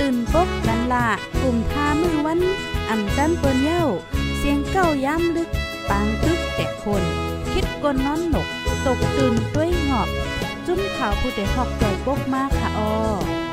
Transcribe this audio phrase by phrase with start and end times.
[0.00, 1.06] ตื่นปกกันละ
[1.40, 2.40] กลุ่มทามือวัน
[2.88, 3.84] อ่ำจันเปิ้นเย้า
[4.38, 5.48] เสียงเก้าย้ำลึก
[5.88, 7.02] ปางตึกแต่คน
[7.52, 8.48] คิดกนนอนหนก
[8.86, 10.08] ตกตื่นด้วยหงอบ
[10.66, 13.43] จุ้มขาวผู้เดหอกใจปกมากค่ะออ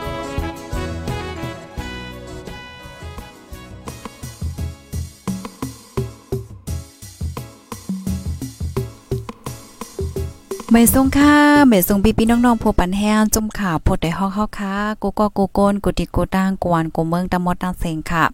[10.74, 11.36] ไม่ทรงค่า
[11.68, 18.26] ไม่ทรงปีปีน้องๆผู้ปันแห้งจุ่มข่าวพดได้ฮอกเฮาค่ะกูก็กูโกนกูติกูตั้งกวนกูเมืองตะมดตังเซงค่ะ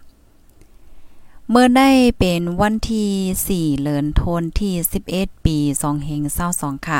[1.49, 4.73] เมื่อได้เป็นวันที่4เดือนธันที่
[5.09, 6.21] 11 ปี2เฮง
[6.55, 6.99] 22ค่ะ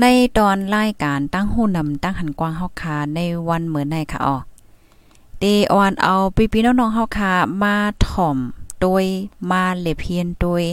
[0.00, 0.04] ใน
[0.36, 4.36] ตอนรายการตั้งหูนำตั้งหันกว้างเฮาค่ะในวันเหมือนในค่ะอ๋อ
[5.40, 7.74] เดออนเอาปีปีน้องๆเฮาค่ะมา
[8.06, 8.36] ถ่อม
[8.80, 9.04] โดย
[9.50, 10.64] มาเลเพียนโดย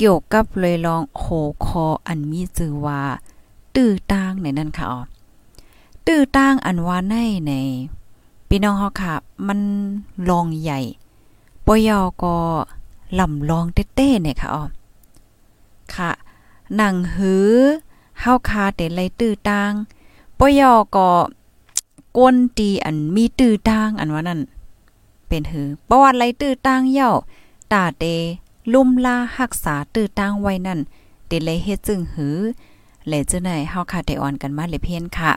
[0.00, 1.24] เกี่ยวกับเลยลองโห
[1.66, 3.02] คออันมีชื่อว่า
[3.74, 5.00] ตื้อตางในนั่นค่ะอ๋อ
[6.06, 7.14] ตื้อตางอันว่าใน
[7.46, 7.52] ใน
[8.48, 9.14] พี่น้องเฮาค่ะ
[9.46, 9.60] มัน
[10.28, 10.80] ลองใหญ่
[11.66, 12.36] ปยอก็
[13.18, 14.64] ลำลองเต้ๆเนี่ยค่ะอ๋อ
[15.94, 16.10] ค่ะ
[16.76, 17.52] หนังหือ
[18.20, 19.72] เฮาคาแต่ไลตื้อตาง
[20.38, 21.10] ปยอก็
[22.16, 24.40] ก้นตีอันมีตื้อตางอันว่านั่น
[25.28, 27.10] เป็นหือประวัติไลตื้อตางเย่า
[27.72, 28.04] ตาเต
[28.72, 30.80] ลุ่มลารักษาตื้อตั้งไว้นั่น
[31.28, 32.36] เดเลยเฮ็ดจึงหือ
[33.06, 35.32] แลจื้อไหนเฮาค่ะได้อ่อนกันมาเลยเพียนค่ะ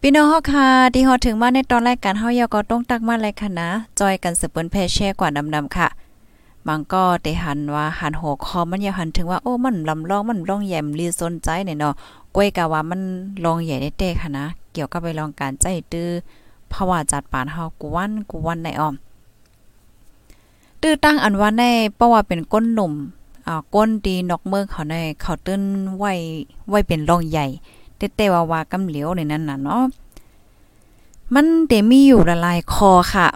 [0.00, 5.88] พี่น้องเฮาค่ะที่ฮอดถึงมาในตอนรายการเฮายอก็ต้องตักมาเลยค่ะนะจอยกันสืบเปิ้นแพ่แช่กว่าดำๆค่ะ
[6.68, 11.94] มันก็ได้หันว่าหันหัวคอมันอย่าหันถึงว่าโอ้มันลำลองมันลองแยมลีสนใจเนี่ยเนาะ
[12.34, 13.00] ก้วยกะว่ามัน
[13.44, 16.08] ลองใหญ่ได้เต้ค่ะนะ เกี่ยวกับไปลองการใจตื้อ
[16.68, 18.94] เพราะว่าจัดปานเฮากูวันกูวันในออม
[20.88, 21.64] ตื้อตั้งอันว่าใน
[21.96, 22.92] เพราะว่าเป็นก้นหนุ่ม
[23.46, 25.62] อ่าก้นดีนอกเมืองเขาในเขาตื้น
[25.98, 26.12] ไว้
[26.68, 27.46] ไว้เป็นรองใหญ่
[28.16, 29.82] เต้ว่าว่ากำเหลียวในนั้นน่ะเนาะ
[31.34, 33.28] มันเตมีอยู่ละลายคอค่ะ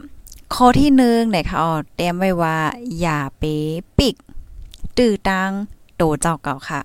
[0.54, 2.56] ข้อที่1เนี่ยค่ะอ๋อแต้มไว้ว่า
[3.00, 3.44] อย่าเป
[3.98, 4.14] ปิก
[4.96, 5.50] ตื้อตัง
[5.96, 6.80] โตเจ้าเก่าค่ะ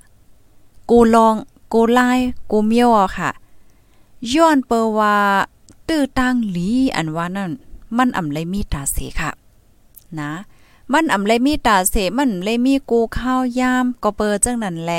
[0.89, 1.35] กูลอง
[1.73, 2.09] กูไล่
[2.51, 3.29] กูเมียวค่ะ
[4.33, 5.15] ย้อนเปว่า
[5.87, 7.51] ตื้อตังหลีอันว่านั่น
[7.97, 9.31] มันอ่ำไลมีตาเสค่ะ
[10.21, 10.31] นะ
[10.93, 14.91] มันอำไลมีตาเสมันเลยมีกูข้าวยามก็เปิจังนั้นแล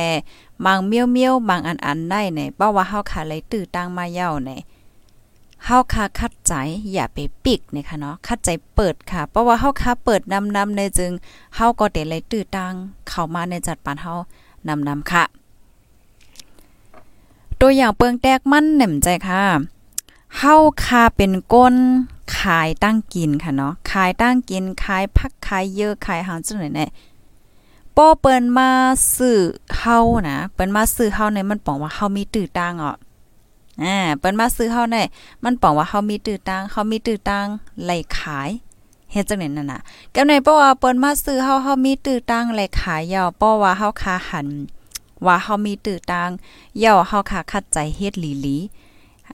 [0.64, 4.60] บางเมียวเมียวบางอันอันได้เนี่ยเพราะว่าเฮาขาเลยตื้อตังมาเย้าเนี่ย
[5.64, 6.52] เฮาคาคัดใจ
[6.92, 11.12] อย่าไปปิกนะคะเนาะคัดใจเปิดค่ะ เพราะว่าเฮาคาเปิดนำนำในจึง
[11.56, 12.72] เฮาก็ได้เลยตื้อตัง
[13.08, 14.14] เข้ามาในจัดปานเฮา
[14.68, 15.24] นำนำค่ะ
[17.60, 19.42] ตัวอย่างเปิงแตกมันแหน่มใจค่ะ
[20.38, 21.76] เฮาคาเป็นก้น
[22.38, 26.86] ขายตั้งกินค่ะเนาะขายตั้งกินขายพักขายเยอะขายหางจังไหนแน่
[27.96, 28.70] ป้อเปิ้นมา
[29.16, 29.38] ซื้อ
[29.78, 29.98] เฮา
[30.28, 32.96] นะเปิ้นมาซื้อเฮาในมันบอกว่าเฮามีตื้อตังอะ
[33.82, 35.02] อ่าเปิ้นมาซื้อเฮาได้
[35.44, 37.46] มันบอกว่าเฮามีตื้อตังเฮามีตื้อตัง
[37.84, 38.50] ไหลขาย
[39.12, 39.80] เฮ็ดจังได๋นั่นน่ะ
[40.14, 44.48] กำในเพราะว่าเปิ้นมาซื้อเฮาเฮามีตื้อตังไหลขายยาวเพราะว่าเฮาคาหัน
[45.26, 46.30] ว่าเฮามีตื้อตัง
[46.84, 48.85] ยาวเฮาคาคัดใจเฮ็ดหลีๆ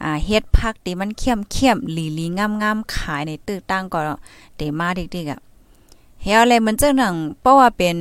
[0.02, 3.98] อ่าเฮ็ดผักที่มันเข้มๆหลีๆงามๆขายในตื้อตั้งก็
[4.56, 5.40] เดมาเดิกๆอะ
[6.22, 7.96] เฮ็ดอะไรมันจังหนังเพราะว่าเป็น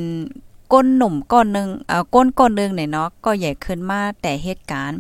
[0.74, 5.00] ก้นหนุ่มก้อนนึงเอ่อก้นก้อนนึงเนี่ยเนาะก็ใหญ่ขึ้นมาแต่เหตุการณ์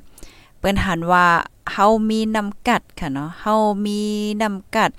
[0.59, 1.25] เปิ้นหันว่า
[1.71, 3.99] เฮามีน้ำกัดค่ะเนาะเฮามี
[4.41, 4.89] น้ำกัด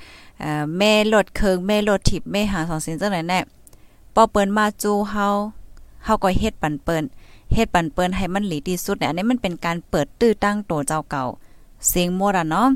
[0.40, 3.40] เอ่อแม่รถเคิงแม่รถทิพแม่หาสองสินจังไหนแน่
[4.14, 5.26] พอเปิ้นมาจูเฮา
[6.04, 7.04] เฮาก็เฮ็ดปันเปิ้น
[7.54, 11.24] เฮ็ดปันเปิ้นให้มันหลีที่สุดเนี่ยอันนี้มันเป็นการเปิดตื้อตั้งโตเจ้าเก่า
[11.88, 12.68] เสียงมดอะเนาะ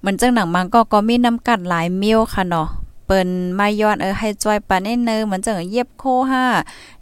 [0.00, 2.68] เหมือนจังหนังมังก็ก็มีน้ำกัดหลายเมิ้วค่ะเนาะ
[3.06, 3.28] เปิ้น
[3.58, 6.44] มาย้อนเออให้จอยปันเนอเหมือนจังเย็บโคห้า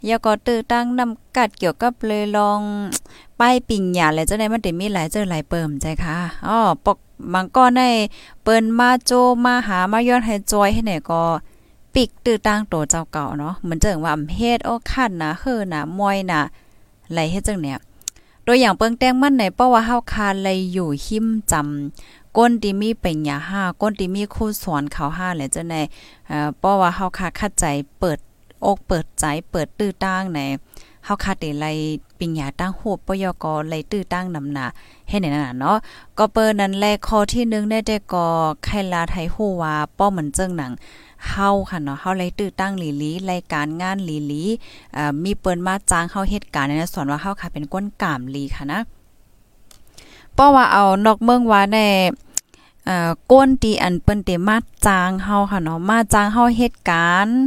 [0.07, 2.61] ยาก็ตื้อตั้งน้ำกัดเกี่ยวกับเลยลอง
[3.39, 6.97] ป้ายปิ่งหยาแล้วจังได๋มันได้มีหลายเจอหลายเปิ่มใจค่ะอ้อปก
[7.33, 7.89] มังก็ได้
[8.43, 9.11] เปิ้นมาโจ
[9.45, 11.23] มาหามาย้อนให้จอยให้ไหนก็
[11.93, 16.41] ปิกตื้อตั้งโตเจ้าเก่าเนาะเหมือนจังว่าอำเฮ็ดโอ้คันนะเฮือนะมอยนะ
[17.11, 17.79] ไหลเฮ็ดจังเนี่ย
[18.47, 25.81] ตัวอย่างเปิงแต้งมันในเพราว่าเฮาคาเลยอยู่หิมจำก้นที่มีเป็นหยาห้าก้นที่มีคู่สอนเขาห้าแหละจังได๋
[26.27, 27.65] เอ่อเพราว่าเฮาคาคัดใจ
[27.99, 28.19] เปิด
[28.65, 30.39] อกเปิดใจเปิดตื้อตั้งใน
[31.05, 31.65] เฮาคาเตไล
[32.19, 34.65] ปิงยาตั้งโหบปยกไลตื้อตั้งนำหนา
[35.07, 35.77] ให้ไหนนั่นน่ะเนาะ
[36.17, 38.25] ก็เปิ้นนั้นแลข้อที่1ได้แต่ก็
[38.63, 40.71] ไขลาไทยฮู้ว่าป้อเหมือนเจิงหนัง
[41.29, 44.43] เฮาค่ะเนาะเฮาเลยตื้อตั้งหลีลีรายการงานหลีลี
[44.95, 48.81] อ่ามีเปิ้นมาจ้างเฮาเหตุการณ์ในสอนว่าเฮาค่ะเป็นก้นกามลีค่ะนะ
[50.33, 51.87] เพราะว่าเอานอกเมืองว่าแน่
[52.89, 57.37] อ่าก้นตีอันเปิ้นเตมาจ้างเฮาค่ะเนาะมาจ้างเฮาเหตุการณ์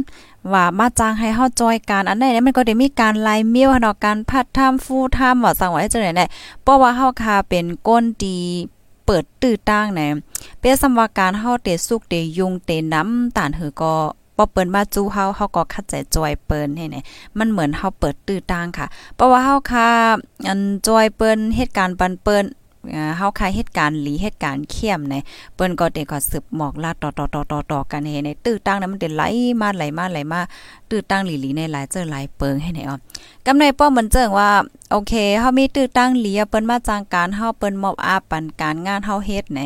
[0.53, 6.29] ว่ามาจ้างให้เฮาจอยการอันไหนเนี่ยมันก็ได้มีการไลเมียวเนาะการพัดทำฟูทำว่าสั่งไว้จังได๋แหละ
[6.63, 8.35] เพราะว่าเฮาค่ะเป็นก้นตี
[9.07, 10.01] เปิดตื้อตั้งไหน
[10.59, 13.93] เปียสำว่าการเฮาเตสุกเตยุงเตน้ำตานเฮอก็
[14.35, 17.03] พอเปิ้นมาจู้เฮาเฮาก็คัดใจจอยเปิ้นให้เนี่ย
[17.37, 19.89] มันเหมือนเฮาเปิดตื้อตั้งค่ะ เพราะว่าเฮาค่ะ
[20.47, 22.45] อันจอยเปิ้นเหตุการณ์ปันเปิ้น
[23.17, 25.15] เฮาคายเหตุการณ์หลีเหตุการณ์เข้มใน
[25.55, 27.09] เปิ้นก็ได้ก็สืบหมอกลาดต่
[27.77, 29.23] อๆๆๆกันเฮในตื้อตั้งนั้นมันได้ไหล
[29.61, 30.39] มาไหลมาไหลมา
[30.89, 32.97] ตื้อตั้งหลีๆในหลายเจอหลายเปิงให้ไหนอ๋อ
[33.45, 34.49] กำในป้อมันเจิงว่า
[34.91, 39.59] โอเคเฮามีตื้อตั้งหลีเปิ้นมาจ้างการเฮาเปิ้นมอบอาปันการงานเฮาเฮ็ดไหน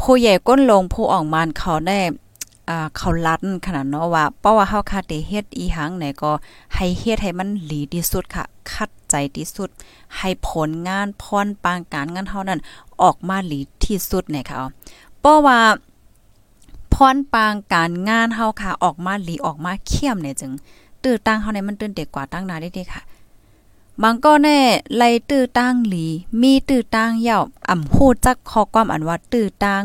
[0.00, 1.98] ผู้ใหญ่ก้นลงผู้ออกมานเขาได้
[2.70, 6.32] อ่าเขาลัดขนาดเนาะว่าเพราะว่าเฮาคาเตเฮ็ดอีหังไหนก็
[6.74, 9.68] ให้เฮ็ดให้มันหลีที่สุดค่ะ คัดใจที่สุด
[10.16, 12.60] ให้ผลงานพรปางการงานเฮานั้น
[13.02, 14.56] ออกมาหลีที่สุดเนี่ยค่ะ
[15.20, 15.58] เพราะว่า
[16.94, 20.52] พรปางการงานเฮาค่ะออกมาหลีออกมาเข้มเนี่ยจึง
[21.02, 23.02] ตื้อตั้งเฮาในมันตื้นเด็กกว่าตั้งนาได้ด้ค่ะ
[24.02, 24.58] บางก็แน่
[24.96, 26.06] ไลตื้อตั้งหลี
[26.42, 29.82] มีตื้อตั้งยาวอ่ำพูดจักข้อความอันว่าตื้อตั้ง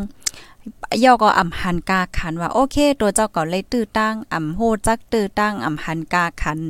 [1.04, 6.62] ย่อก็อ่ำหันกาขันว่าโอเค ตัวเจ้าก็เลยตื้อตั้งอ่ำโหจักตื้อตั้งอ่ำหันกาขัน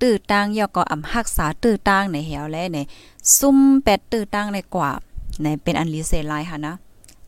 [0.00, 2.78] ตื้อตั้งย่อก็อ่ำรักษาตื้อตั้งในเหวแลใน
[3.38, 4.90] ซุ่มเป็ดตื้อตั้งในกว่า
[5.42, 6.74] ในเป็นอันลีเซไลค่ะนะ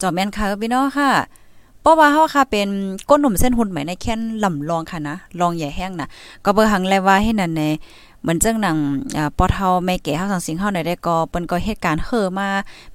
[0.00, 1.11] จอแม่นค่ะพี่น้องค่ะ
[1.81, 2.69] เพราะว่าเฮาค่ะเป็น
[3.08, 6.08] ก้นหนุ่มเส้นหุ่นใหม่ในแค่นลำลองค่ะนะลองใหญ่แห้งนะ
[6.44, 7.62] ก็เบิ่หังแลว่าให้นั่นใน
[8.23, 8.76] เหมือนเจ้งหนัง
[9.17, 12.49] อ่าปอเทาแม่เก๋เฮาสังสิงเฮาได้ได้ก็เปิ้นก็เหตุการณ์เฮอมา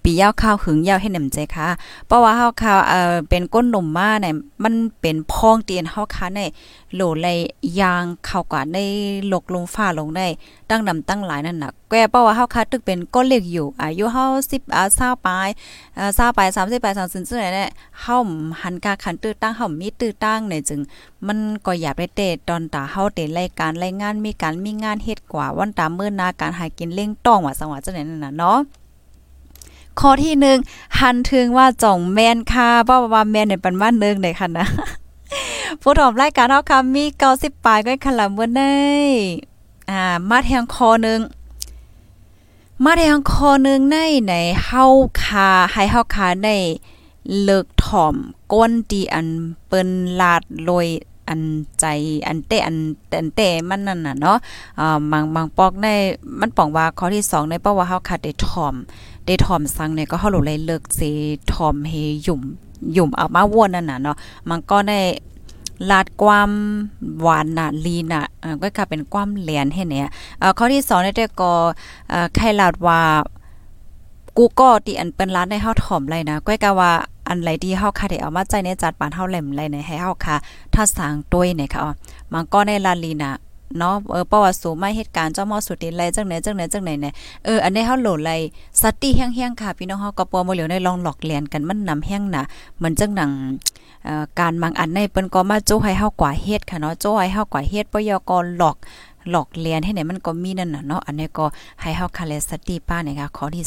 [0.09, 1.67] ปียาวข้าวหึงยาวให้หนำใจค่ะ
[2.07, 6.41] เพราะว่าเฮาข่าวเอ่อเป็นก้นหนุ่มมาเนี่ยมันเป็นพ้องเตียนเฮาค่ะใน
[6.93, 7.37] โหลเลย
[7.79, 8.77] ยางเข้ากว่าใน
[9.27, 10.27] หลกลงฟ้าลงได้
[10.69, 15.49] ตั้งดำตั้งหลายนั่นน่ะแกเพราะว่าเฮาค่ะตึกเป็นก้นเล็กอยู่อายุเฮา10อ่า20ปลาย
[15.97, 17.69] อ่อ20ปลาย30ปลาย30ซื่อๆเนี่ย
[18.01, 18.17] เฮา
[18.61, 20.79] หันกาขันตื้อตั้งเฮามีตื้อตั้งเนี่ยจึง
[21.27, 28.59] มันก็อยากได้เตตอนตาเฮาเตรายการรายงานมีการมีงานเฮ็ดกว่าวันตามมื้อนาการหากินเล่งต้องว่าสังว่าจังได๋นั่นน่ะเนาะ
[29.99, 30.57] ข้อที่หนึ่ง
[30.99, 34.67] หันถึงว่าจ่องแมนค่ะเพราะว่าแมนเนี่ยเป็นว่านึงเลยค่ะนะ
[35.81, 37.03] ผู้ถอมรายการเฮาค่ะมี
[37.33, 38.63] 90ปลายก็คละมื้อเน
[39.07, 39.11] ย
[39.89, 41.19] อ่ามาแทงคอหนึ่ง
[42.83, 44.33] มาแทงคอหนึ่งในไหน
[44.65, 44.83] เฮา
[45.23, 46.57] คาให้เฮาคาได้
[47.41, 48.15] เลิกถ่อม
[48.53, 49.27] ก้นดีอัน
[49.67, 49.89] เปิ้น
[50.19, 50.87] ลาดลอย
[51.27, 51.41] อัน
[51.79, 51.85] ใจ
[52.27, 52.77] อันเตอัน
[53.17, 54.37] อันเตมันนั่นน่ะเนาะ
[54.79, 55.87] อ่าบางบางปอกใน
[56.39, 58.75] มันป้องว่าข้อที่2ในเพราว่าเฮาขาดได้ถ่อม
[59.27, 61.11] ได้ถ่อมสังเนี่ยก็เฮาลเลยเลิกสิ
[61.53, 61.93] ถ่อมเฮ
[62.27, 62.41] ยุ่ม
[62.97, 64.17] ยุ่มเอามาวนนั่นน่ะเนาะ
[64.49, 64.99] มันก็ได้
[65.89, 66.49] ลาดความ
[67.21, 68.25] หวานน่ะลีน่ะ
[68.61, 70.09] ก็กลายเป็นความแหลนให้เนี่ย
[70.39, 71.51] เอ่อข้อที่2เนี่ยก็
[72.09, 72.99] เอ่อใครลาดว่า
[74.37, 76.91] กูก็ที่อันเป็นร้านในเฮาถ่อมเลยนะก้อยกะว่า
[77.27, 80.35] อันไรที่เฮาค่ะได้เอามาใจในจัดปานเฮาแหลมไรในให้เฮาค่ะ
[80.73, 81.91] ถ้าสร้างต้วยเนี่ยค่ะอ๋อ
[82.33, 83.31] มันก็ในลาลีน่ะ
[83.77, 87.13] เนาะเออประวัติสูไมาเหตุการณ์เจ้ามอสุดินไรจังไหนจังไหนจังไหนเนี่ย
[87.45, 88.31] เอออันนี้เฮาโหลดไร
[88.81, 92.43] สติแห้งๆค่ะพี่น้องเฮาก็ปอบ่เหลียวในลองหลอกเลียนกันมันนำแห้งน่ะ
[92.77, 93.31] เหมือนจังหนัง
[94.39, 98.77] การบางอันในเปิ้นก็มาโจให้เฮากว่าเฮ็ดค่ะเนาะโจให้เฮากว่าเฮ็ดบ่ยก็หลอก
[99.31, 101.45] หลอกเลียนให้ไหนมันก็มีนั่นน่ะเนาะอันนี้ก็
[101.81, 103.65] ให้เฮาคาเลสติป้าเนี่ยค่ะข้อที่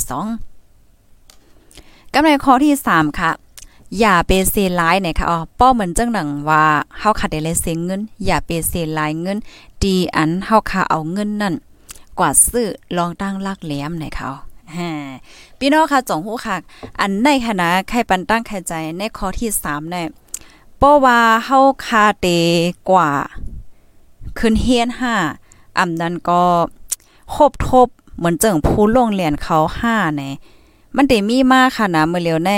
[0.87, 3.31] 2กำในข้อที่ 3 ค่ะ
[4.01, 6.65] อย่าเปเซลายเนี่ยค่ะอ๋อป้อเหมือนจังหนังว่า
[6.99, 9.39] เฮาขาดได้เลยเสียเงิน อย่าเปเซลายเงิน
[9.85, 11.55] ดีอันเฮาค่าเอาเงินนั่น
[12.19, 14.31] กว่าซื้อลองตั้งลักแหลมเนี่ยค่ะ
[14.77, 14.91] ฮ่า
[15.59, 16.57] พี่น้องค่ะจงฮู้ค่ะ
[17.01, 20.09] อันในคณะใครปันตั้งใครใจในข้อที่3เนี่ย
[20.81, 22.27] ป้อว่าเฮาคาเต
[22.91, 23.11] กว่า
[24.39, 24.89] ขึ้นเฮียน
[25.35, 26.43] 5อำนั้นก็
[27.35, 29.59] ครบทบเหมือนเจิงผู้ลงเรียนเขา
[29.89, 30.35] 5เนี่ย
[30.97, 32.53] มันเตมีมากค่ะนะเมื่อเร็วใน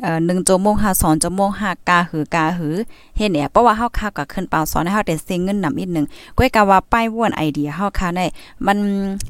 [0.00, 2.76] เอ่อ1ชั่วโมง5 2ชั่วโมง5กาหือกาหือ
[3.16, 8.20] เฮ็ดเนี่ยเพราะว่าเฮาคาก็ขึ้นเปล่าสอนให้เฮาได้เสียเงินนำอีกนึงก้อยกะว่าป้ายวนไอเดียเฮาค่ะใน
[8.66, 8.78] มัน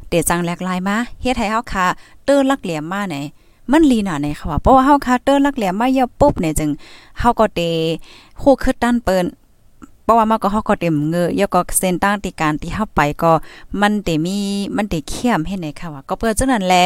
[0.09, 1.85] เตจังแหลกลายมาเฮ็ดให้เฮาค่ะ
[2.25, 3.17] เตอลักเหลี่ยมมาไหน
[3.71, 6.71] มันลีน่ะในค่ะว่าเพราะว่าเฮาคาเตอร์ลักแหลี่ยมมาเยอะปุ๊บเนี่ยจึง
[7.19, 7.61] เฮาก็เต
[8.43, 9.27] ฮู้คือด้านเปิ้น
[10.05, 13.33] เพราะว่ามันก็เฮาก็เต็มเงือยก็เส้นตั้งติการที่เฮาไปก็
[13.81, 14.38] มันเตมี
[14.77, 16.85] มันเตเข้มเฮ็ดไหนค่ะว่าก็เปิ้นจังนั้นแหละ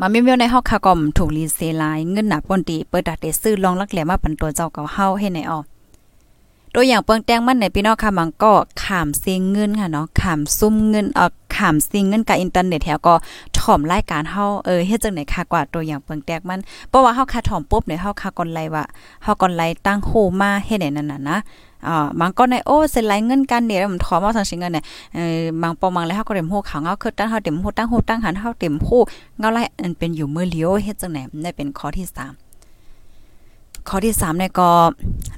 [0.00, 5.60] มาเมียวในห้องคากอมถูกรีเซลายเงินหนักปนตีเปิดดัดเดซื้อลองลักแหลมาปันตัวเจ้าเก่าเฮาให้ในออ
[6.74, 8.52] ตัวอย่างเปิงแตงมันในพี่น้องค่ะมันก็
[8.84, 13.14] ขามซิงเงินค่ะเนาะขามซุ่มเงินเอ่อขามซิงเงินกับอินเทอร์เน็ตแถวก็
[13.58, 18.84] ถ่อมรายการเฮาเออเฮ็ดจังไหนค่ะกว่าตัวอย่างเปิงแตกมันเพราะว่าเฮาค่ะถ่อมปุ๊บเนี่ยเฮาค่ะก่อนไลว่า
[19.22, 21.38] เฮาก่อนไลตั้งโฮมาเฮ็ดไหนนั่นน่ะนะ
[21.86, 24.84] อ่าบางก็ในโอ้เซ็นไลเงินกันเนี่ยมันถอมเอาสังสิเงินเนี่ย
[25.14, 28.88] เออบางปอมังแล้วเฮาก็เต็มโฮขาวเงาคือตั้งเฮาเต็มโฮตั้งโฮตั้งหันเฮาเต็มโฮ
[29.38, 32.47] เงาไลอันเป็นอยู่มือเลียวเฮ็ดจังไหนได้เป็นข้อที่3
[33.88, 34.70] ข้อที่3เนี่ยก็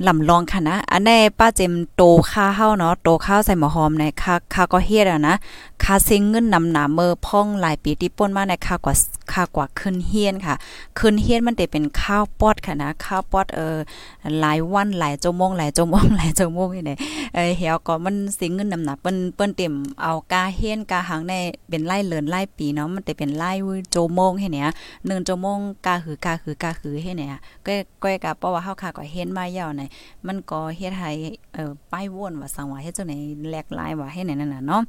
[0.09, 2.03] ลำลองค่ะนะ อันนี้ป้าเจมโต
[2.33, 5.35] ข้าเฮาเนาะโตข้าวใส่หมอหอมในค่าค่าก็เฮ็ดอะนะ
[5.83, 8.95] ค่าเซ็งเงินนำหนาเมอพ่องหลายปีที่ป่นมาในค่ากว่า
[9.33, 10.55] ค่ากว่าขึ้นเฮียนค่ะ
[10.99, 13.77] ขึ้นเฮียนมันได้เป็นข้าวปอดค่ะนะข้าวปอดเออ
[14.41, 16.93] หลายวันหลายชั่วโมงหลายชั่วโมงหลายชั่วโมงนี่ไหน
[17.35, 21.35] เออเหี่ยวก็มันสิงเงินนำหนักเปิ้นเปิ้นเต็มเอากาเฮียนกาหังใน
[21.69, 23.51] เป็นไล่เลินไล่ปีเนาะมันได้เป็นไล่
[23.95, 29.83] ชั่วโมงให้เนี่ย1ชั่วโมงกาหือกาหือกาหือให้เนี่ยก็ก็กะเพราะว่าเฮาค่ะก็เฮ็ดมายาวใน
[30.27, 31.11] มันก็เฮ็ดให้
[31.53, 33.13] เอ่อป้ายวนว่าสังว่าเฮ็ดจังไหน
[33.49, 34.83] แหลกลายว่าให้ไหนนั่นน่ะเนาะ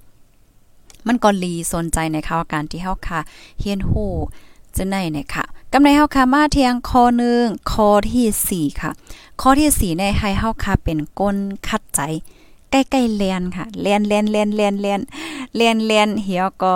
[1.08, 3.20] มันก็ลีสนใจในข่าวการที่เฮาค่ะ
[3.60, 4.12] เฮียนฮู้
[4.75, 8.91] จะไหนเนี่ยค่ะกำในเฮาค่ะมาเทียงข้อนึงข้อที่ 4 ค่ะ
[9.41, 12.01] ข้อที่ 4 ในให้เฮาค่ะเป็นก้นคัดใจ
[12.72, 15.01] ใกล้ๆเลียนค่ะเลียนเลียนเลียนเลียนเลียน
[15.55, 16.74] เลียนเลียนเหี่ยวก็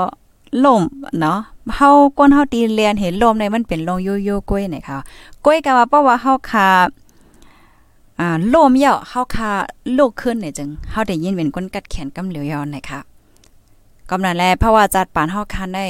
[0.64, 0.84] ล่ม
[1.20, 1.40] เนาะ
[1.76, 4.98] เฮาก้นเฮาตีเลียนเห็นลมในมันเป็นลงโยโย่ก้อยเนี่ยค่ะ
[5.46, 6.70] ก้อยก็ว่าเพราะว่าเฮาค่ะ
[8.20, 9.52] อ่าลมเยาวเฮาค่ะ
[9.98, 13.00] ลูกขึ้นเนี่ยจึงเฮาได้ยินเป็นก้นกัดแขนกำเหลียวยอนนะคะ
[14.10, 15.86] กำนั้นแลเพราะว่าจัดปานเฮาคันได้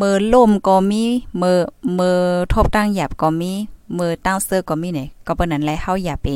[0.00, 1.02] มือล่มก็มี
[1.40, 1.58] มือ
[1.98, 2.18] มือ
[2.52, 3.52] ทบตั้งหยับก็มี
[3.98, 6.26] มือตั้งเสื้อก็มีเนี่ยก็เปิ้นนั้นแลเฮาอย่าไป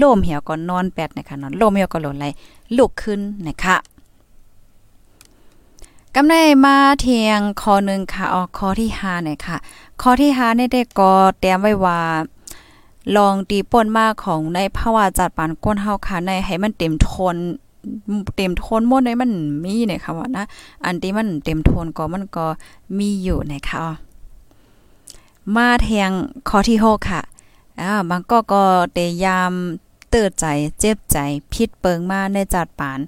[0.00, 2.26] ล่มเหี่ยวก็นอนแปดนะคะนอนล่มเหี่ยวก็หล่นไหล
[2.76, 3.76] ลุกขึ้นนะคะ
[6.14, 9.56] กำได้มาเทียงคอหนึ่งค่ะออกคอที่5เนี่ยค่ะ
[10.00, 12.00] คอที่5เนี่ยได้ก็เตรียมไว้ว่า
[13.16, 17.36] ลองตีป่นมาของในภาวะจัดปานก้นเฮาค่ะในให้มันเต็มทน
[18.36, 19.32] เต็มทนหมดในมัน
[19.64, 20.44] มีเนี่ยค่ะว่านะ
[20.84, 22.46] อันที่มันเต็มทนก็มันก็
[22.98, 23.86] มีอยู่นะคะ
[25.56, 26.10] มาแทง
[26.48, 27.22] ข้อที่6ค่ะ
[27.80, 28.62] อ่าบางก็ก็
[28.92, 29.52] เตยาม
[30.10, 30.46] เตือใจ
[30.78, 31.18] เจ็บใจ
[31.52, 33.00] พิษเปิงมาในจัดปาน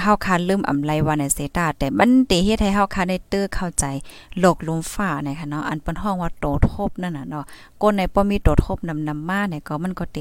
[0.00, 3.84] เฮาคาลืมอำไลว่าในเซตาแต่มันเตเฮ็ดให้เฮาคาได้เตื้อเข้าใจ
[4.40, 7.44] โลกลมฟ้านะคะเนาะอันเปิ้นฮ้องว่าโตทบนั่นน่ะเนาะ
[7.82, 10.18] ก้นในป้อมีโตทบนำนำมาเนี่ยก็มันก็เต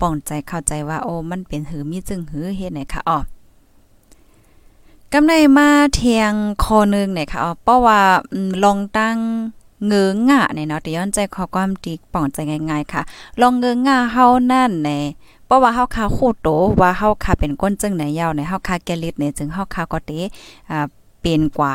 [0.00, 3.18] ป้องใจเข้าใจว่าโอ้มันเป็นหือมีจึงหือเฮ็ดไหนค่ะอ๋อ
[5.12, 8.00] กำในมาเทียงคอนึงเนี่ยค่ะอ๋อเพราะว่า
[8.64, 9.18] ลองตั้ง
[9.86, 13.02] เงืองะเนี่ยเนาะต่ย้อนใจขอความตีป่องใจง่ายๆค่ะ
[13.40, 14.98] ลองเงืองะเฮานั่นแน่
[15.52, 16.48] ราะว่าเฮาคาโคโต
[16.80, 20.12] ว่าเฮาคาเป็นก้นจึงไหนยาวในเฮาคาแกลิดเนี่ยจึงเฮาคาก็เต
[20.70, 20.86] อ่า
[21.22, 21.74] เป็นกว่า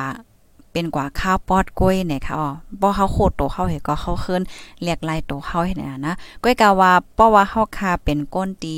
[0.73, 2.47] เป็นกว่าข้าวปอดกล้วยเนี่ยค่ะอ๋อ
[2.81, 4.41] บ่เฮาโคโตเฮาเห็นก็เฮาขึ้น
[4.83, 8.75] เรียกลายโตเฮาเห็นนะนะก้อยกะว่าเพราะว่าเฮาคาเป็นก้นตี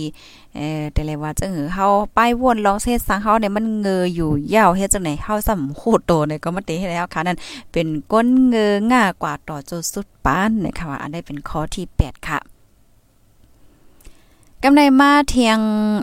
[0.55, 1.87] เอ่อแต่เลยว่าจังหือเฮา
[2.17, 7.37] ป้ายวนลองเส้นสังเฮาเนี่ยมันเงออยู่ยาวเฮ็ดจังไหนเฮาสำโคโตเนี่ยก็มาเตให้แล้วค่ะนั่น
[7.71, 12.39] เป็นก้นเงอง่ากว่าต่อจุดสุดปานเนี่ยค่ะว่าอันนี้เป็นข้อที่ 8 ค่ะ
[14.63, 15.59] กำในมาเทียง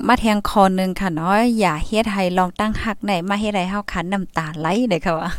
[0.09, 5.31] มาเทียงคอนึงค่ะเนาะอย่าเฮ็ดให้ลองตั้งหักไหนมาเฮ็ดให้เฮาคันน้ำตาไหลเด้ค่ะว่า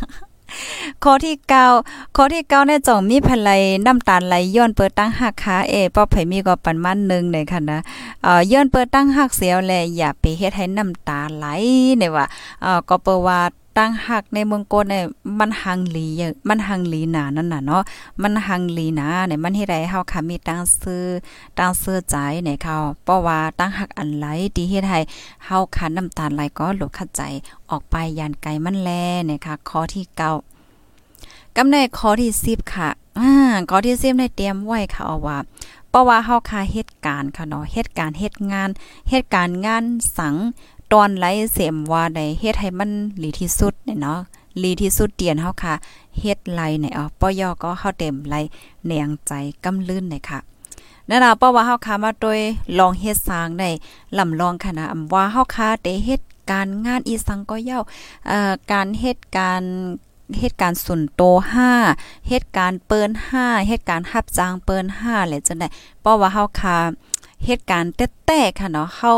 [1.03, 1.35] ข้อที่
[1.75, 7.79] 9ข้อที่9เนี่ยจ่องมีภลัยน้ำตาลไหลย้อนเปิดตั้งหักขาเอป้อไผมีก็ปันมันนึงเลยค่ะนะ
[8.23, 11.45] เอ่อย้อนเปิดตั้งหักเสียวแลอย่าไปเฮ็ดให้น้ำตาไหล
[11.97, 12.25] เนี่ยว่า
[12.61, 13.39] เอ่อก็เปิว่า
[13.77, 15.05] ตั้งหักในเมืองโกนเนี่ย
[15.39, 16.07] มันหังหลี
[16.49, 17.83] มันหังหลีหนานั่นน่ะเนาะ
[18.21, 21.05] มันหังหลีหนาเนี่ยมันเฮ็ดให้เฮาค่ะมีตั้งซื้อ
[21.57, 24.99] ตั้งเสื้อใจเนี่ยเขาเพราะว่าตั้งหักอันไหลที่เฮ็ดให้
[25.45, 27.21] เฮาค่ะน้ำตาลไหลก็หลบคัดใจ
[27.69, 28.89] ออกไปยานไกลมันแล
[29.25, 30.05] เนี่ยค่ะข้อที่
[30.81, 33.31] 9กำในข้อที่10ค่ะอ่า
[33.69, 35.37] ข้อที่10ได้เตรียมไว้ค่ะเอาว่า
[35.89, 38.69] เพราะว่าเฮาค่ะเหตุการณ์ค่ะเนาะเหตุการณ์เหตุงาน
[39.09, 39.83] เหตุการณ์งาน
[40.17, 40.35] สัง
[40.93, 42.91] ตอนไหลเสมว่าใดเฮ็ดให้มัน
[43.23, 44.19] ลีที่สุดเนี่ยเนาะ
[44.61, 45.73] ลีที่สุดเตียนเฮาค่ะ
[46.19, 48.35] เฮ็ดไหลเนี่ยอ๋อปอยอก็เฮาเต็มไหล
[48.85, 49.31] แหนงใจ
[49.63, 50.39] กำลื่นเนี่ยค่ะ
[51.09, 52.39] นั่นน่ะเพราะว่าเฮาค่ะมาโดย
[52.79, 53.69] ลองเฮ็ดสร้างได้
[54.17, 57.79] ลำลองค่ะนะอำว่าเฮาค่ะได้เฮ็ดการงานอีสังก็เย้า
[58.27, 59.63] เอ่อการเฮ็ดการ
[60.39, 61.21] เหตุการณ์สุนโต
[61.75, 65.67] 5เหตุการณ์เปิ้น5เหตุการณ์ฮับจางเปิ้น5แหละจังได๋
[66.01, 66.77] เพราะว่าเฮาค่ะ
[67.45, 69.13] เหตุการณ์แต้ๆค่ะเนาะเฮา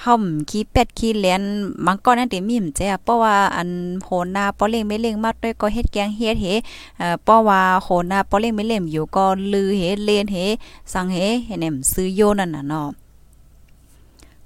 [0.00, 0.14] เฮา
[0.50, 1.42] ขี้เป็ดขี้เลียน
[1.86, 3.70] มังก็นั่นติมีมแจ้เพราะว่าอัน
[4.04, 6.46] โหนาปอเล่งไม่เล่งมาด้วยก็เฮ็ดแกงเฮ็ดเฮ
[6.98, 10.36] เอ่อเพราะว่าโหนาปอเล่งไม่เล่มอยู่ก็ลือเฮเลนเฮ
[10.92, 12.88] สังเฮเห็นมซื้อโยนั่นน่ะเนาะ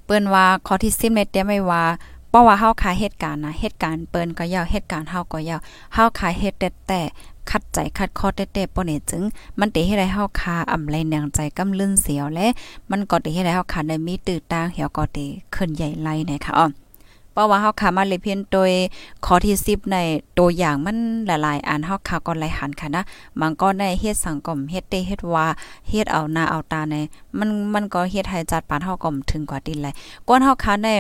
[0.04, 1.85] เปิ้นว่าข้อที่10ในเตรียมไว้ว่า
[2.30, 5.61] เพราะว่าเฮาขายเหตุการณ์นะเหตุการณ์เปิ้นก็ยาวเหตุการณ์เฮาก็ยาว
[5.95, 7.00] เฮาขายเฮ็ดแต่แต่
[7.51, 9.23] คัดใจคัดคอเต้ๆป้อนี่จึง
[9.59, 12.47] มันเตให้ได้เฮาคาอำไรแนงใจกำลื่นเสียวและ
[12.91, 15.19] มันก็เตให้ได้เฮาคาได้มีตื้อตาเหี่ยวก็เต
[15.55, 16.69] ขึ้นใหญ่ไล่นะคะอ๋อ
[17.33, 18.73] เพราะว่าเฮาขามาเลยเพียนโดย
[19.25, 19.97] ข้อที่10ใน
[20.39, 23.03] ตัวอย่างมันหลายๆอันเฮาขาก็หลายหันค่ะนะ
[23.41, 25.47] มันก็ได้เฮ็ดสังคมเฮ็ดเตเฮ็ดว่า
[25.89, 26.95] เฮ็ดเอาหน้าเอาตาใน
[27.39, 29.95] มันมันก็เฮ็ดให้จัดปานเฮาก็ถึงกว่าดินเลย
[30.29, 30.95] ก้นเฮาขาได้